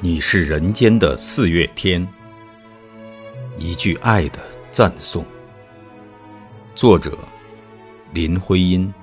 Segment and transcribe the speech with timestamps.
[0.00, 2.06] 你是人间的四月天，
[3.58, 4.38] 一句爱的
[4.70, 5.24] 赞颂。
[6.72, 7.18] 作者：
[8.12, 8.94] 林徽因。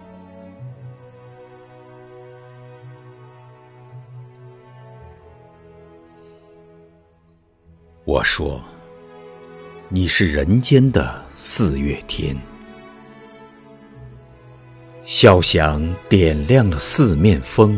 [8.05, 8.63] 我说，
[9.89, 12.33] 你是人间的四月天，
[15.03, 17.77] 笑响点亮了四面风。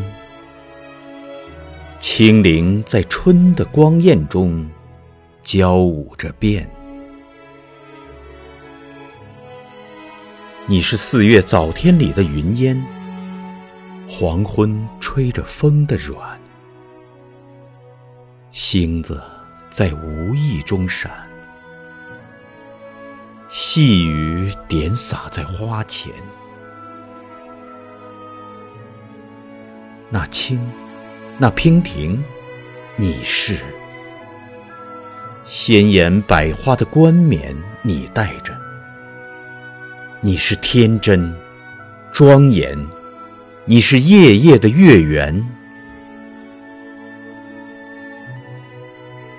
[2.00, 4.70] 清灵在春的光艳中
[5.42, 6.70] 交舞着变。
[10.68, 12.82] 你是四月早天里的云烟，
[14.08, 16.40] 黄昏吹着风的软，
[18.52, 19.22] 星子
[19.70, 21.12] 在无意中闪，
[23.50, 26.14] 细雨点洒在花前，
[30.10, 30.62] 那青。
[31.40, 32.24] 那娉婷，
[32.96, 33.56] 你是
[35.46, 38.54] 鲜艳百花的冠冕，你戴着；
[40.20, 41.32] 你是天真
[42.12, 42.76] 庄严，
[43.66, 45.48] 你是夜夜的月圆。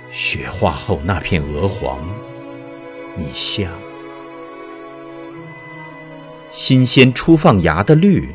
[0.08, 1.98] 雪化后那片鹅黄，
[3.16, 3.68] 你像；
[6.52, 8.32] 新鲜初放芽的绿，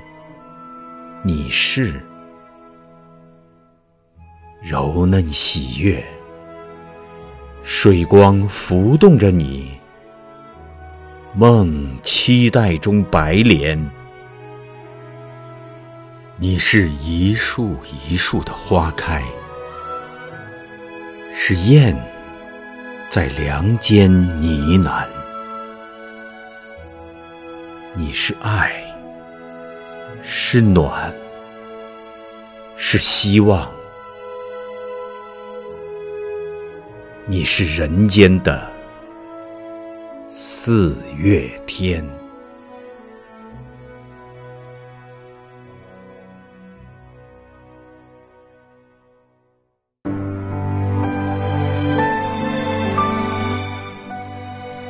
[1.24, 2.04] 你是。
[4.66, 6.02] 柔嫩喜悦，
[7.64, 9.70] 水光浮动着你，
[11.34, 13.78] 梦期待中白莲。
[16.38, 17.76] 你是一树
[18.08, 19.22] 一树的花开，
[21.34, 21.94] 是燕
[23.10, 24.10] 在梁间
[24.40, 25.06] 呢喃。
[27.94, 28.72] 你是爱，
[30.22, 31.14] 是暖，
[32.78, 33.70] 是希望。
[37.26, 38.70] 你是人间的
[40.28, 42.06] 四月天。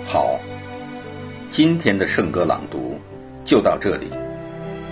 [0.07, 0.39] 好，
[1.51, 2.99] 今天的圣歌朗读
[3.45, 4.09] 就到这里，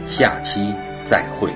[0.06, 0.72] 下期
[1.08, 1.50] 再会。